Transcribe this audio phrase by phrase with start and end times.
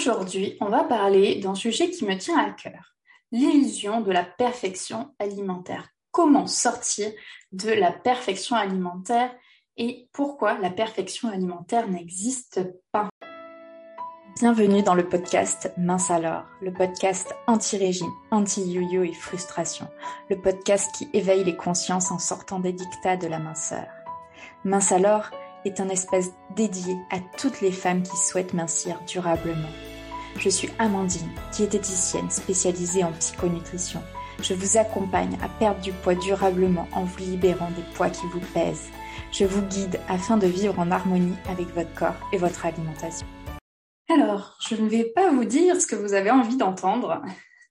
[0.00, 2.96] Aujourd'hui, on va parler d'un sujet qui me tient à cœur,
[3.32, 5.90] l'illusion de la perfection alimentaire.
[6.10, 7.12] Comment sortir
[7.52, 9.30] de la perfection alimentaire
[9.76, 13.10] et pourquoi la perfection alimentaire n'existe pas?
[14.40, 19.86] Bienvenue dans le podcast Mince alors, le podcast anti-régime, anti-yo-yo et frustration,
[20.30, 23.86] le podcast qui éveille les consciences en sortant des dictats de la minceur.
[24.64, 25.28] Mince alors
[25.66, 29.68] est un espace dédié à toutes les femmes qui souhaitent mincir durablement.
[30.36, 34.02] Je suis Amandine, diététicienne spécialisée en psychonutrition.
[34.42, 38.40] Je vous accompagne à perdre du poids durablement en vous libérant des poids qui vous
[38.54, 38.88] pèsent.
[39.32, 43.26] Je vous guide afin de vivre en harmonie avec votre corps et votre alimentation.
[44.08, 47.22] Alors, je ne vais pas vous dire ce que vous avez envie d'entendre,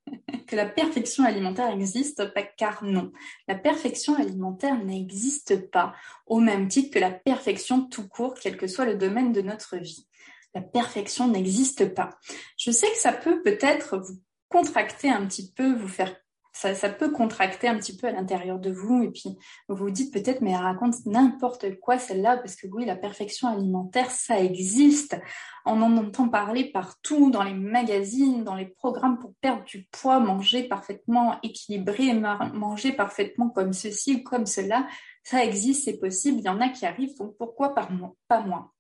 [0.48, 2.23] que la perfection alimentaire existe,
[2.55, 3.12] car non.
[3.48, 5.94] La perfection alimentaire n'existe pas,
[6.28, 9.78] au même titre que la perfection tout court, quel que soit le domaine de notre
[9.78, 10.08] vie.
[10.55, 12.09] La perfection n'existe pas.
[12.58, 16.16] Je sais que ça peut peut-être vous contracter un petit peu, vous faire
[16.52, 19.38] ça, peut contracter un petit peu à l'intérieur de vous et puis
[19.69, 23.47] vous vous dites peut-être mais elle raconte n'importe quoi celle-là parce que oui la perfection
[23.47, 25.17] alimentaire ça existe.
[25.66, 30.19] On en entend parler partout dans les magazines dans les programmes pour perdre du poids
[30.19, 32.13] manger parfaitement équilibré
[32.53, 34.88] manger parfaitement comme ceci ou comme cela.
[35.23, 36.39] Ça existe c'est possible.
[36.39, 38.73] Il y en a qui arrivent donc pourquoi pas moi?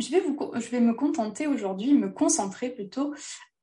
[0.00, 0.10] Je
[0.70, 3.14] vais, me contenter aujourd'hui, me concentrer plutôt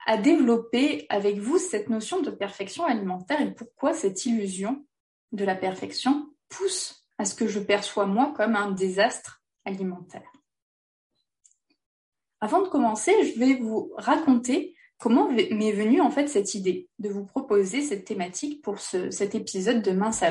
[0.06, 4.86] à développer avec vous cette notion de perfection alimentaire et pourquoi cette illusion
[5.32, 10.32] de la perfection pousse à ce que je perçois moi comme un désastre alimentaire.
[12.40, 17.10] Avant de commencer, je vais vous raconter comment m'est venue en fait cette idée de
[17.10, 20.24] vous proposer cette thématique pour cet épisode de Mince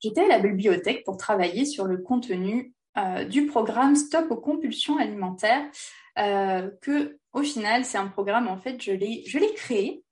[0.00, 4.96] J'étais à la bibliothèque pour travailler sur le contenu euh, du programme Stop aux compulsions
[4.96, 5.64] alimentaires
[6.18, 10.02] euh, que au final, c'est un programme, en fait, je l'ai, créé,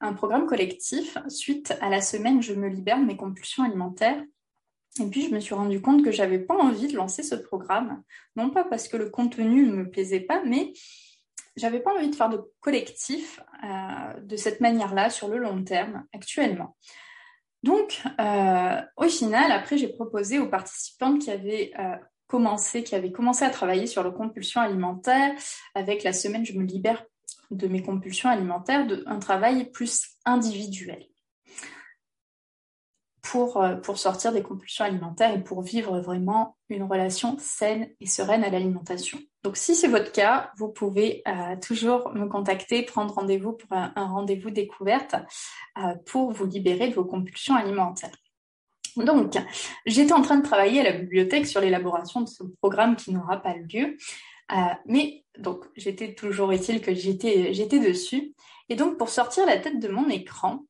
[0.00, 4.22] un programme collectif, suite à la semaine Je me libère de mes compulsions alimentaires.
[4.98, 8.02] Et puis, je me suis rendu compte que j'avais pas envie de lancer ce programme,
[8.36, 10.72] non pas parce que le contenu ne me plaisait pas, mais
[11.56, 16.06] j'avais pas envie de faire de collectif euh, de cette manière-là sur le long terme
[16.14, 16.76] actuellement.
[17.62, 21.72] Donc, euh, au final, après, j'ai proposé aux participantes qui avaient
[22.28, 25.32] commencé, qui avait commencé à travailler sur le compulsion alimentaire
[25.74, 27.04] avec la semaine Je me libère
[27.50, 31.07] de mes compulsions alimentaires, de, un travail plus individuel
[33.30, 38.06] pour, euh, pour sortir des compulsions alimentaires et pour vivre vraiment une relation saine et
[38.06, 39.18] sereine à l'alimentation.
[39.42, 43.92] Donc si c'est votre cas, vous pouvez euh, toujours me contacter, prendre rendez-vous pour un,
[43.94, 45.14] rendez-vous découverte
[45.76, 48.16] euh, pour vous libérer de vos compulsions alimentaires.
[48.96, 49.36] Donc,
[49.86, 53.36] j'étais en train de travailler à la bibliothèque sur l'élaboration de ce programme qui n'aura
[53.36, 53.96] pas lieu.
[54.86, 58.34] Mais donc, j'étais toujours utile que j'étais, j'étais dessus.
[58.68, 60.64] Et donc, pour sortir la tête de mon écran,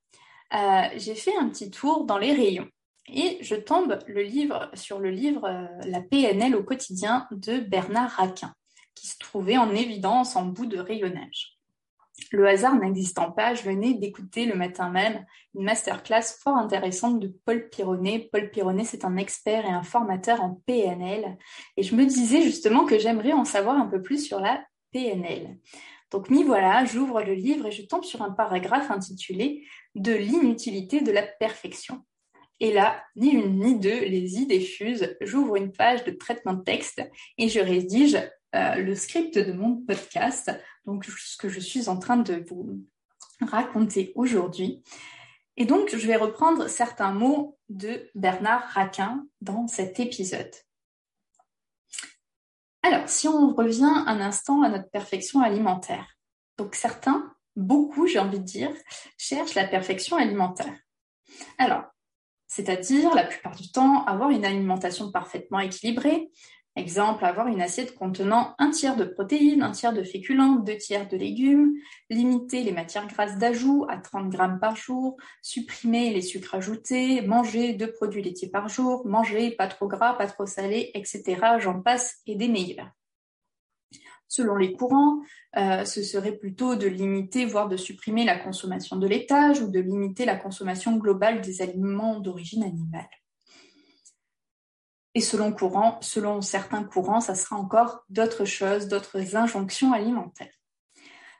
[0.54, 2.68] euh, j'ai fait un petit tour dans les rayons.
[3.12, 8.10] Et je tombe le livre, sur le livre euh, La PNL au quotidien de Bernard
[8.10, 8.52] Raquin,
[8.94, 11.58] qui se trouvait en évidence en bout de rayonnage.
[12.32, 17.28] Le hasard n'existant pas, je venais d'écouter le matin même une masterclass fort intéressante de
[17.44, 18.28] Paul Pironnet.
[18.32, 21.38] Paul Pironnet, c'est un expert et un formateur en PNL.
[21.76, 25.58] Et je me disais justement que j'aimerais en savoir un peu plus sur la PNL.
[26.10, 31.00] Donc, m'y voilà, j'ouvre le livre et je tombe sur un paragraphe intitulé De l'inutilité
[31.00, 32.04] de la perfection.
[32.60, 35.16] Et là, ni une ni deux, les idées fusent.
[35.20, 37.02] J'ouvre une page de traitement de texte
[37.36, 38.16] et je rédige
[38.54, 40.50] euh, le script de mon podcast,
[40.86, 42.82] donc ce que je suis en train de vous
[43.40, 44.82] raconter aujourd'hui.
[45.56, 50.50] Et donc, je vais reprendre certains mots de Bernard Raquin dans cet épisode.
[52.90, 56.16] Alors, si on revient un instant à notre perfection alimentaire.
[56.56, 58.70] Donc, certains, beaucoup, j'ai envie de dire,
[59.18, 60.74] cherchent la perfection alimentaire.
[61.58, 61.82] Alors,
[62.46, 66.30] c'est-à-dire, la plupart du temps, avoir une alimentation parfaitement équilibrée,
[66.78, 71.08] Exemple, avoir une assiette contenant un tiers de protéines, un tiers de féculents, deux tiers
[71.08, 71.74] de légumes,
[72.08, 77.72] limiter les matières grasses d'ajout à 30 grammes par jour, supprimer les sucres ajoutés, manger
[77.72, 81.58] deux produits laitiers par jour, manger pas trop gras, pas trop salé, etc.
[81.58, 82.92] J'en passe et des meilleurs.
[84.28, 85.18] Selon les courants,
[85.56, 89.80] euh, ce serait plutôt de limiter, voire de supprimer la consommation de laitage ou de
[89.80, 93.08] limiter la consommation globale des aliments d'origine animale.
[95.18, 100.54] Et selon certains courants, ça sera encore d'autres choses, d'autres injonctions alimentaires.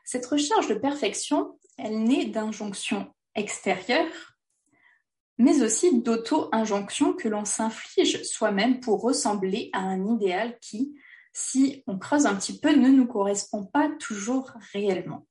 [0.03, 4.35] Cette recherche de perfection, elle naît d'injonctions extérieures,
[5.37, 10.99] mais aussi d'auto-injonctions que l'on s'inflige soi-même pour ressembler à un idéal qui,
[11.31, 15.25] si on creuse un petit peu, ne nous correspond pas toujours réellement.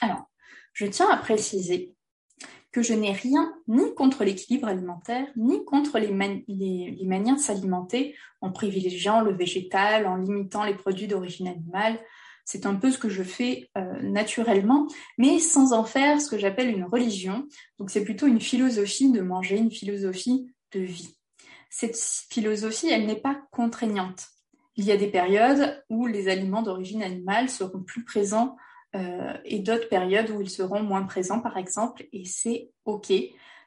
[0.00, 0.30] Alors,
[0.74, 1.92] je tiens à préciser
[2.72, 8.50] que je n'ai rien ni contre l'équilibre alimentaire, ni contre les, manières de s'alimenter en
[8.50, 12.00] privilégiant le végétal, en limitant les produits d'origine animale.
[12.44, 14.88] C'est un peu ce que je fais euh, naturellement,
[15.18, 17.46] mais sans en faire ce que j'appelle une religion.
[17.78, 21.14] Donc c'est plutôt une philosophie de manger, une philosophie de vie.
[21.70, 24.28] Cette philosophie, elle n'est pas contraignante.
[24.76, 28.56] Il y a des périodes où les aliments d'origine animale seront plus présents
[28.94, 33.12] euh, et d'autres périodes où ils seront moins présents, par exemple, et c'est OK.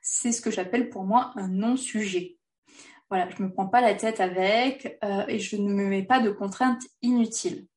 [0.02, 2.38] C'est ce que j'appelle pour moi un non-sujet.
[3.10, 6.04] Voilà, je ne me prends pas la tête avec euh, et je ne me mets
[6.04, 7.68] pas de contraintes inutiles.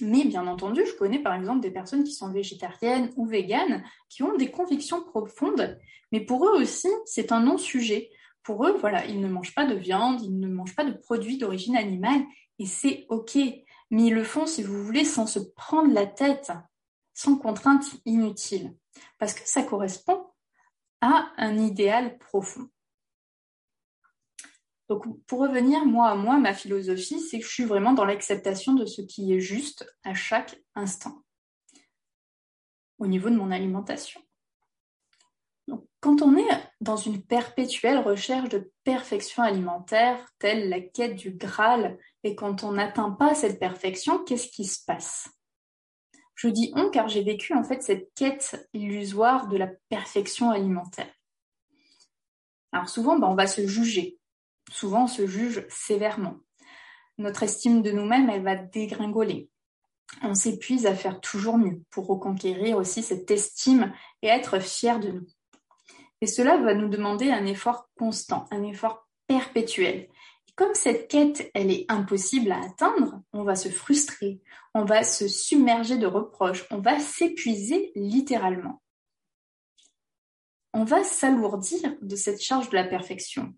[0.00, 4.22] Mais bien entendu, je connais par exemple des personnes qui sont végétariennes ou véganes, qui
[4.22, 5.78] ont des convictions profondes,
[6.12, 8.10] mais pour eux aussi, c'est un non-sujet.
[8.42, 11.38] Pour eux, voilà, ils ne mangent pas de viande, ils ne mangent pas de produits
[11.38, 12.22] d'origine animale,
[12.58, 13.36] et c'est OK.
[13.90, 16.52] Mais ils le font, si vous voulez, sans se prendre la tête
[17.20, 18.74] sans contrainte inutile,
[19.18, 20.26] parce que ça correspond
[21.02, 22.66] à un idéal profond.
[24.88, 28.72] Donc, pour revenir moi à moi, ma philosophie, c'est que je suis vraiment dans l'acceptation
[28.72, 31.22] de ce qui est juste à chaque instant
[32.98, 34.22] au niveau de mon alimentation.
[36.00, 36.48] Quand on est
[36.80, 42.72] dans une perpétuelle recherche de perfection alimentaire, telle la quête du Graal, et quand on
[42.72, 45.28] n'atteint pas cette perfection, qu'est-ce qui se passe?
[46.40, 51.12] Je dis on car j'ai vécu en fait cette quête illusoire de la perfection alimentaire.
[52.72, 54.18] Alors souvent, ben, on va se juger.
[54.70, 56.36] Souvent, on se juge sévèrement.
[57.18, 59.50] Notre estime de nous-mêmes, elle va dégringoler.
[60.22, 63.92] On s'épuise à faire toujours mieux pour reconquérir aussi cette estime
[64.22, 65.26] et être fier de nous.
[66.22, 70.08] Et cela va nous demander un effort constant, un effort perpétuel
[70.56, 74.40] comme cette quête, elle est impossible à atteindre, on va se frustrer,
[74.74, 78.82] on va se submerger de reproches, on va s'épuiser littéralement.
[80.72, 83.54] On va s'alourdir de cette charge de la perfection.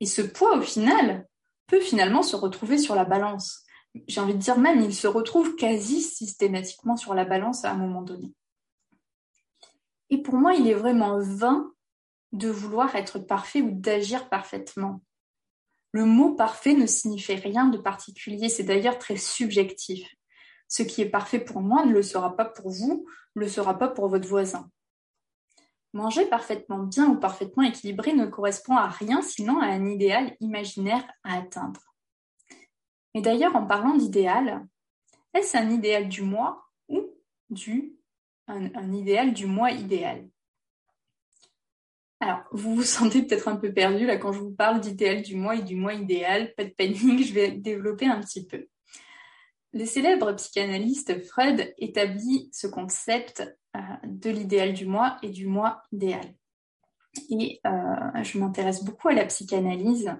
[0.00, 1.28] Et ce poids, au final,
[1.66, 3.64] peut finalement se retrouver sur la balance.
[4.08, 7.76] J'ai envie de dire même, il se retrouve quasi systématiquement sur la balance à un
[7.76, 8.32] moment donné.
[10.10, 11.72] Et pour moi, il est vraiment vain
[12.32, 15.02] de vouloir être parfait ou d'agir parfaitement.
[15.92, 20.08] Le mot parfait ne signifie rien de particulier, c'est d'ailleurs très subjectif.
[20.66, 23.06] Ce qui est parfait pour moi ne le sera pas pour vous,
[23.36, 24.70] ne le sera pas pour votre voisin.
[25.92, 31.04] Manger parfaitement bien ou parfaitement équilibré ne correspond à rien sinon à un idéal imaginaire
[31.22, 31.94] à atteindre.
[33.12, 34.66] Et d'ailleurs, en parlant d'idéal,
[35.34, 37.02] est-ce un idéal du moi ou
[37.50, 37.98] du
[38.48, 40.31] un idéal du moi idéal?
[42.22, 45.34] Alors, vous vous sentez peut-être un peu perdu là quand je vous parle d'idéal du
[45.34, 46.54] moi et du moi idéal.
[46.54, 48.68] Pas de panique, je vais développer un petit peu.
[49.72, 53.42] Le célèbre psychanalyste Freud établit ce concept
[53.74, 56.32] euh, de l'idéal du moi et du moi idéal.
[57.28, 60.14] Et euh, je m'intéresse beaucoup à la psychanalyse.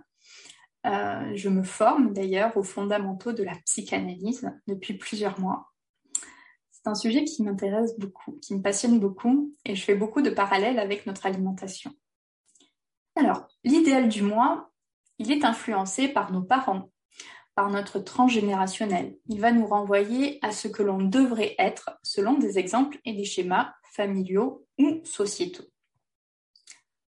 [0.84, 5.71] Euh, je me forme d'ailleurs aux fondamentaux de la psychanalyse depuis plusieurs mois.
[6.82, 10.31] C'est un sujet qui m'intéresse beaucoup, qui me passionne beaucoup, et je fais beaucoup de
[10.31, 11.93] parallèles avec notre alimentation.
[13.14, 14.73] Alors, l'idéal du moi,
[15.19, 16.90] il est influencé par nos parents,
[17.55, 19.17] par notre transgénérationnel.
[19.29, 23.24] Il va nous renvoyer à ce que l'on devrait être selon des exemples et des
[23.24, 25.69] schémas familiaux ou sociétaux.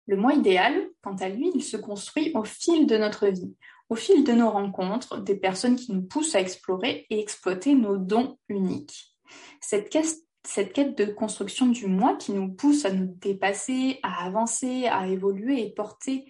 [0.05, 3.55] Le moi idéal, quant à lui, il se construit au fil de notre vie,
[3.89, 7.97] au fil de nos rencontres, des personnes qui nous poussent à explorer et exploiter nos
[7.97, 9.12] dons uniques
[9.61, 15.07] cette quête, de construction du moi qui nous pousse à nous dépasser, à avancer, à
[15.07, 16.25] évoluer et porter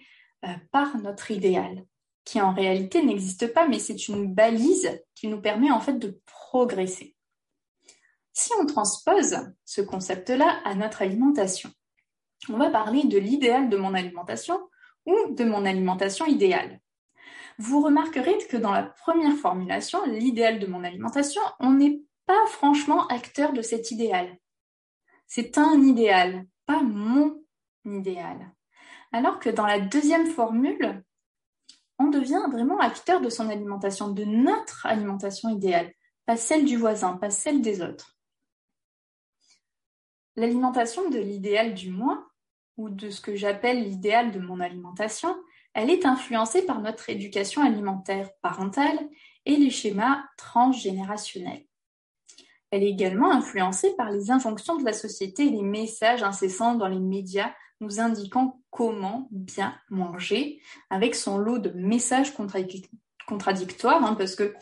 [0.46, 1.86] euh, par notre idéal,
[2.24, 6.20] qui en réalité n'existe pas, mais c'est une balise qui nous permet en fait de
[6.26, 7.16] progresser.
[8.34, 11.70] Si on transpose ce concept-là à notre alimentation,
[12.50, 14.60] on va parler de l'idéal de mon alimentation
[15.06, 16.80] ou de mon alimentation idéale.
[17.60, 23.08] Vous remarquerez que dans la première formulation, l'idéal de mon alimentation, on n'est pas franchement
[23.08, 24.38] acteur de cet idéal.
[25.28, 27.44] C'est un idéal, pas mon
[27.86, 28.52] idéal.
[29.12, 31.04] Alors que dans la deuxième formule,
[32.00, 35.94] on devient vraiment acteur de son alimentation, de notre alimentation idéale,
[36.26, 38.18] pas celle du voisin, pas celle des autres.
[40.36, 42.28] L'alimentation de l'idéal du moi,
[42.78, 45.36] ou de ce que j'appelle l'idéal de mon alimentation,
[45.74, 48.98] elle est influencée par notre éducation alimentaire parentale
[49.46, 51.66] et les schémas transgénérationnels.
[52.74, 56.88] Elle est également influencée par les injonctions de la société et les messages incessants dans
[56.88, 62.34] les médias nous indiquant comment bien manger, avec son lot de messages
[63.28, 64.56] contradictoire, hein, parce que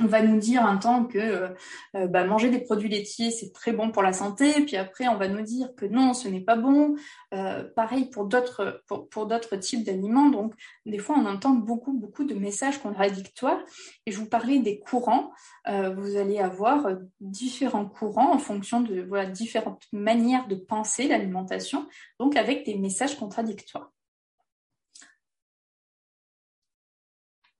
[0.00, 1.48] on va nous dire un temps que euh,
[1.94, 5.16] euh, bah, manger des produits laitiers c'est très bon pour la santé, puis après on
[5.16, 6.96] va nous dire que non, ce n'est pas bon.
[7.32, 10.30] Euh, pareil pour d'autres d'autres types d'aliments.
[10.30, 13.60] Donc des fois on entend beaucoup beaucoup de messages contradictoires.
[14.06, 15.32] Et je vous parlais des courants.
[15.66, 16.88] vous allez avoir
[17.20, 21.86] différents courants en fonction de différentes manières de penser l'alimentation,
[22.18, 23.90] donc avec des messages contradictoires.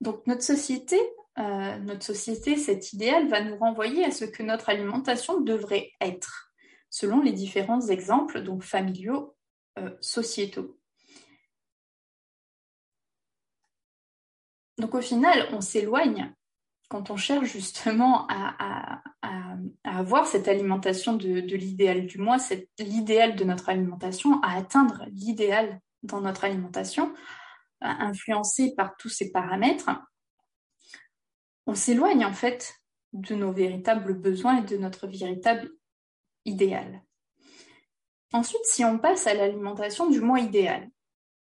[0.01, 0.99] Donc notre société
[1.39, 6.53] euh, notre société, cet idéal va nous renvoyer à ce que notre alimentation devrait être,
[6.91, 9.35] selon les différents exemples, donc familiaux,
[9.79, 10.79] euh, sociétaux.
[14.79, 16.33] Donc au final, on s'éloigne
[16.89, 19.03] quand on cherche justement à,
[19.83, 22.37] avoir cette alimentation de, de l'idéal du moi,
[22.79, 27.15] l'idéal de notre alimentation, à atteindre l'idéal dans notre alimentation,
[27.81, 29.91] influencé par tous ces paramètres,
[31.67, 32.75] on s'éloigne en fait
[33.13, 35.71] de nos véritables besoins et de notre véritable
[36.45, 37.03] idéal.
[38.33, 40.91] Ensuite, si on passe à l'alimentation du moi idéal,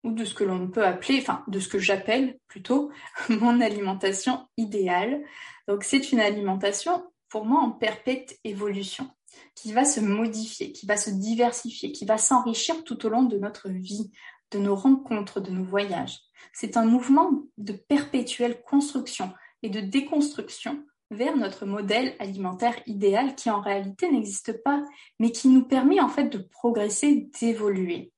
[0.04, 2.92] ou de ce que l'on peut appeler, enfin de ce que j'appelle plutôt
[3.28, 5.24] mon alimentation idéale,
[5.66, 9.10] donc c'est une alimentation pour moi en perpète évolution,
[9.56, 13.38] qui va se modifier, qui va se diversifier, qui va s'enrichir tout au long de
[13.38, 14.12] notre vie,
[14.52, 16.20] de nos rencontres, de nos voyages.
[16.52, 19.32] C'est un mouvement de perpétuelle construction
[19.64, 24.82] et de déconstruction vers notre modèle alimentaire idéal qui en réalité n'existe pas,
[25.18, 28.12] mais qui nous permet en fait de progresser, d'évoluer.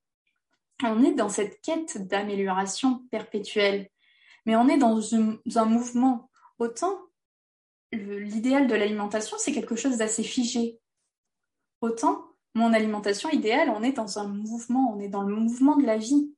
[0.82, 3.88] On est dans cette quête d'amélioration perpétuelle,
[4.44, 6.30] mais on est dans un, mouvement.
[6.58, 6.98] Autant
[7.92, 10.80] l'idéal de l'alimentation, c'est quelque chose d'assez figé.
[11.80, 12.24] Autant
[12.54, 15.96] mon alimentation idéale, on est dans un mouvement, on est dans le mouvement de la
[15.96, 16.34] vie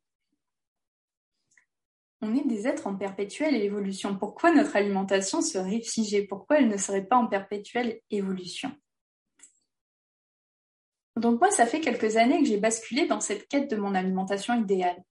[2.20, 4.16] on est des êtres en perpétuelle évolution.
[4.16, 8.72] Pourquoi notre alimentation serait figée Pourquoi elle ne serait pas en perpétuelle évolution?
[11.16, 14.54] Donc moi, ça fait quelques années que j'ai basculé dans cette quête de mon alimentation
[14.54, 15.02] idéale.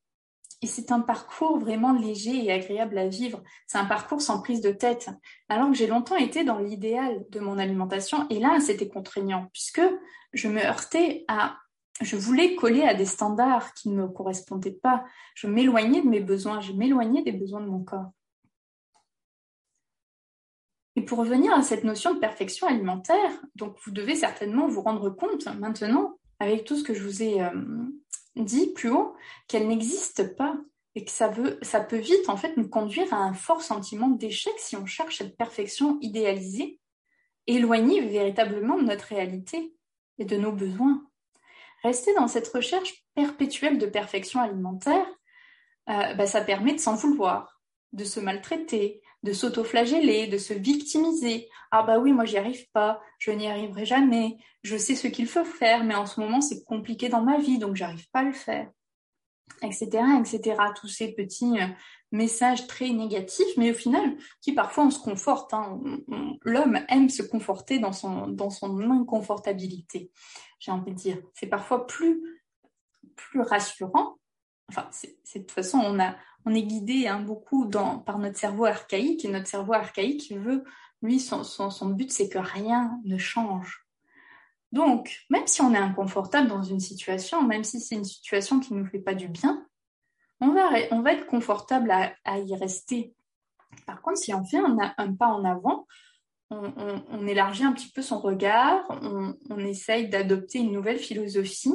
[0.62, 3.44] Et c'est un parcours vraiment léger et agréable à vivre.
[3.68, 5.10] C'est un parcours sans prise de tête.
[5.50, 9.82] Alors que j'ai longtemps été dans l'idéal de mon alimentation, et là, c'était contraignant, puisque
[10.34, 11.58] je me heurtais à
[12.02, 15.04] je voulais coller à des standards qui ne me correspondaient pas.
[15.36, 18.12] Je m'éloignais de mes besoins, je m'éloignais des besoins de mon corps.
[20.96, 25.10] Et pour revenir à cette notion de perfection alimentaire, donc vous devez certainement vous rendre
[25.10, 27.52] compte maintenant, avec tout ce que je vous ai euh,
[28.36, 29.16] dit plus haut,
[29.48, 30.58] qu'elle n'existe pas
[30.96, 34.08] et que ça, veut, ça peut vite en fait nous conduire à un fort sentiment
[34.08, 36.80] d'échec si on cherche cette perfection idéalisée,
[37.46, 39.76] éloignée véritablement de notre réalité
[40.18, 41.06] et de nos besoins.
[41.88, 45.06] Rester dans cette recherche perpétuelle de perfection alimentaire,
[45.90, 47.62] euh, bah, ça permet de s'en vouloir,
[47.94, 51.48] de se maltraiter, de s'autoflageller, de se victimiser.
[51.72, 55.28] Ah bah oui, moi j'y arrive pas, je n'y arriverai jamais, je sais ce qu'il
[55.28, 58.24] faut faire, mais en ce moment c'est compliqué dans ma vie, donc j'arrive pas à
[58.24, 58.70] le faire,
[59.64, 59.88] etc.,
[60.20, 60.58] etc.
[60.76, 61.68] Tous ces petits euh,
[62.12, 65.54] messages très négatifs, mais au final, qui parfois on se conforte.
[65.54, 65.80] Hein.
[66.42, 70.12] L'homme aime se conforter dans son, dans son inconfortabilité,
[70.60, 71.18] j'ai envie de dire.
[71.34, 72.22] C'est parfois plus,
[73.16, 74.18] plus rassurant.
[74.70, 78.38] Enfin, c'est, de toute façon, on, a, on est guidé hein, beaucoup dans, par notre
[78.38, 80.64] cerveau archaïque, et notre cerveau archaïque veut,
[81.02, 83.86] lui, son, son, but, c'est que rien ne change.
[84.72, 88.74] Donc, même si on est inconfortable dans une situation, même si c'est une situation qui
[88.74, 89.66] ne nous fait pas du bien,
[90.42, 93.16] on va, on va être confortable à, y rester.
[93.86, 95.88] Par contre, si on fait un, pas en avant,
[96.50, 101.74] on, élargit un petit peu son regard, on, essaye d'adopter une nouvelle philosophie,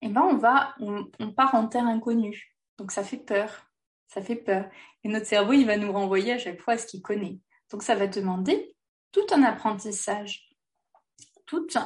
[0.00, 2.56] et ben on va, on, part en terre inconnue.
[2.78, 3.70] Donc ça fait peur,
[4.08, 4.68] ça fait peur.
[5.04, 7.38] Et notre cerveau, il va nous renvoyer à chaque fois à ce qu'il connaît.
[7.70, 8.74] Donc ça va demander
[9.12, 10.48] tout un apprentissage,
[11.46, 11.80] tout, euh,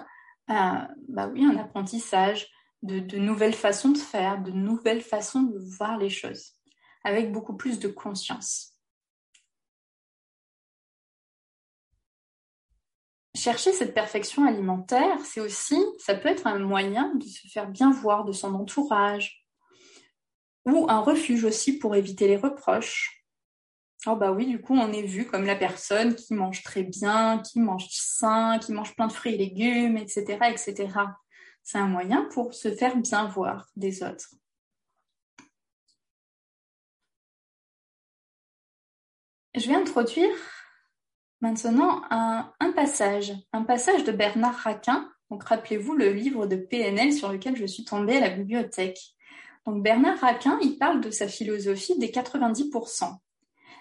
[1.08, 2.48] bah un apprentissage,
[2.82, 6.52] de, nouvelles façons de faire, de nouvelles façons de voir les choses,
[7.04, 8.75] avec beaucoup plus de conscience.
[13.46, 17.92] Chercher cette perfection alimentaire, c'est aussi, ça peut être un moyen de se faire bien
[17.92, 19.46] voir de son entourage,
[20.64, 23.24] ou un refuge aussi pour éviter les reproches.
[24.04, 27.38] Oh bah oui, du coup, on est vu comme la personne qui mange très bien,
[27.38, 30.88] qui mange sain, qui mange plein de fruits et légumes, etc., etc.
[31.62, 34.34] C'est un moyen pour se faire bien voir des autres.
[39.54, 40.34] Je vais introduire
[41.46, 45.08] maintenant un, passage, un passage de Bernard Raquin.
[45.30, 48.98] Donc rappelez-vous le livre de PNL sur lequel je suis tombée à la bibliothèque.
[49.64, 53.16] Donc Bernard Raquin, il parle de sa philosophie des 90%.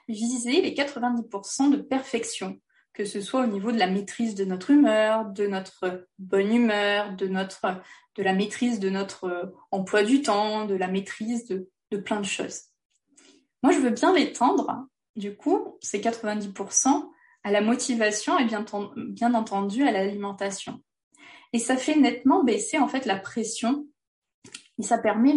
[0.08, 2.60] viser les 90% de perfection,
[2.94, 7.16] que ce soit au niveau de la maîtrise de notre humeur, de notre bonne humeur,
[7.16, 7.82] de, notre,
[8.16, 12.26] de la maîtrise de notre emploi du temps, de la maîtrise de, de plein de
[12.26, 12.62] choses.
[13.64, 17.10] Moi, je veux bien l'étendre, du coup, ces 90%
[17.46, 20.82] à la motivation et bien, entendu à l'alimentation.
[21.54, 23.86] Et ça fait nettement baisser en fait la pression
[24.80, 25.36] et ça permet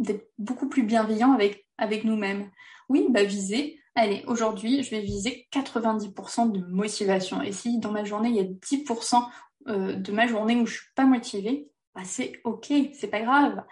[0.00, 2.50] d'être beaucoup plus bienveillant avec, nous-mêmes.
[2.88, 7.40] Oui, bah viser, allez, aujourd'hui, je vais viser 90% de motivation.
[7.40, 9.24] Et si dans ma journée, il y a 10%
[9.68, 13.62] euh, de ma journée où je suis pas motivée, bah c'est ok, c'est pas grave.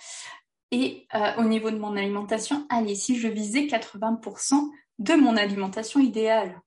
[0.70, 4.70] Et euh, au niveau de mon alimentation, allez, si je visais 80%
[5.00, 6.62] de mon alimentation idéale,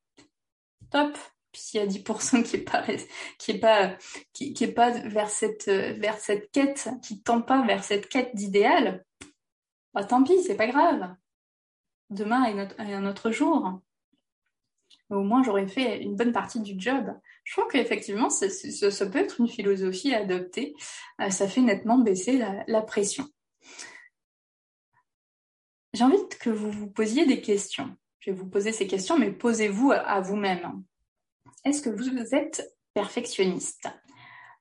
[0.89, 1.17] top,
[1.51, 2.83] puis s'il y a 10% qui est pas
[3.37, 3.97] qui est pas
[4.33, 9.05] qui, pas vers cette vers cette quête qui tend pas vers cette quête d'idéal
[9.95, 11.15] bah tant pis c'est pas grave.
[12.09, 13.81] Demain est, un autre jour.
[15.09, 17.17] Au moins j'aurais fait une bonne partie du job.
[17.45, 20.75] Je trouve qu'effectivement ça, ça, peut être une philosophie à adopter.
[21.21, 22.37] Euh, ça fait nettement baisser
[22.67, 23.25] la, pression.
[25.93, 29.31] J'ai envie que vous vous posiez des questions je vais vous poser ces questions mais
[29.31, 30.83] posez-vous à vous-même
[31.65, 33.89] est-ce que vous êtes perfectionniste?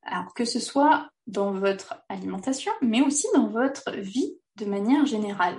[0.03, 5.57] Alors que ce soit dans votre alimentation, mais aussi dans votre vie de manière générale.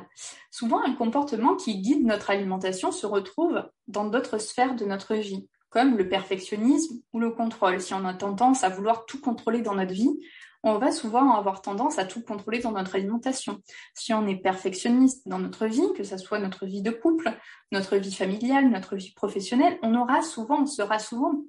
[0.49, 5.47] Souvent, un comportement qui guide notre alimentation se retrouve dans d'autres sphères de notre vie,
[5.69, 7.79] comme le perfectionnisme ou le contrôle.
[7.79, 10.19] Si on a tendance à vouloir tout contrôler dans notre vie,
[10.65, 13.61] on va souvent avoir tendance à tout contrôler dans notre alimentation.
[13.93, 17.31] Si on est perfectionniste dans notre vie, que ce soit notre vie de couple,
[17.71, 21.43] notre vie familiale, notre vie professionnelle, on aura souvent, on sera souvent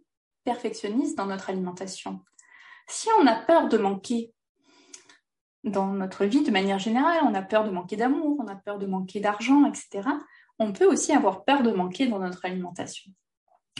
[0.44, 2.20] perfectionniste dans notre alimentation.
[2.88, 4.34] Si on a peur de manquer
[5.64, 8.78] dans notre vie de manière générale, on a peur de manquer d'amour, on a peur
[8.78, 10.08] de manquer d'argent, etc.,
[10.58, 13.10] on peut aussi avoir peur de manquer dans notre alimentation.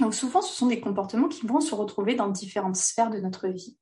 [0.01, 3.49] Donc souvent, ce sont des comportements qui vont se retrouver dans différentes sphères de notre
[3.49, 3.79] vie.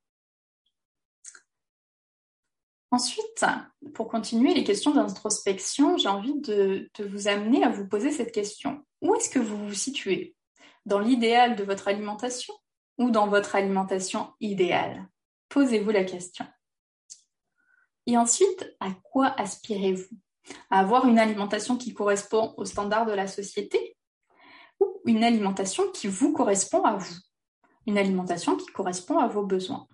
[2.94, 3.44] Ensuite,
[3.92, 8.85] pour continuer les questions d'introspection, j'ai envie de, vous amener à vous poser cette question.
[9.02, 10.37] Où est-ce que vous vous situez?
[10.87, 12.54] Dans l'idéal de votre alimentation
[12.98, 15.09] ou dans votre alimentation idéale?
[15.48, 16.46] Posez-vous la question.
[18.07, 20.16] Et ensuite, à quoi aspirez-vous?
[20.70, 23.96] À avoir une alimentation qui correspond aux standards de la société
[24.78, 27.16] ou une alimentation qui vous correspond à vous?
[27.88, 29.88] Une alimentation qui correspond à vos besoins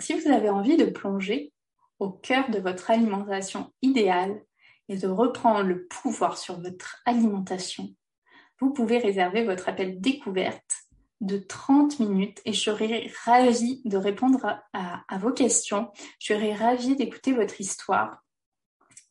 [0.00, 1.52] si vous avez envie de plonger
[1.98, 4.42] au cœur de votre alimentation idéale
[4.88, 7.88] et de reprendre le pouvoir sur votre alimentation,
[8.60, 10.86] vous pouvez réserver votre appel découverte
[11.20, 15.90] de 30 minutes et je serai ravie de répondre à, à vos questions.
[16.18, 18.22] Je serai ravie d'écouter votre histoire,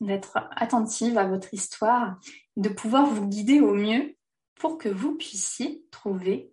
[0.00, 2.18] d'être attentive à votre histoire,
[2.56, 4.16] de pouvoir vous guider au mieux
[4.54, 6.52] pour que vous puissiez trouver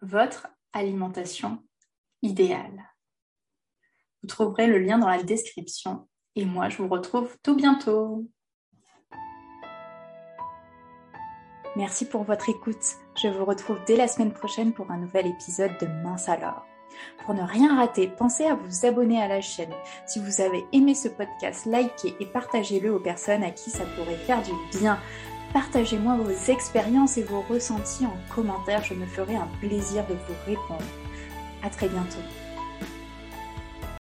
[0.00, 1.62] votre alimentation
[2.22, 2.91] idéale.
[4.22, 6.08] Vous trouverez le lien dans la description.
[6.36, 8.26] Et moi, je vous retrouve tout bientôt.
[11.74, 12.84] Merci pour votre écoute.
[13.20, 16.66] Je vous retrouve dès la semaine prochaine pour un nouvel épisode de Mince alors.
[17.24, 19.72] Pour ne rien rater, pensez à vous abonner à la chaîne.
[20.06, 24.16] Si vous avez aimé ce podcast, likez et partagez-le aux personnes à qui ça pourrait
[24.16, 24.98] faire du bien.
[25.52, 30.34] Partagez-moi vos expériences et vos ressentis en commentaire, je me ferai un plaisir de vous
[30.46, 30.84] répondre.
[31.62, 32.20] À très bientôt.